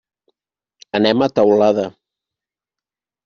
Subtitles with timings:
[0.99, 1.85] Anem a Teulada.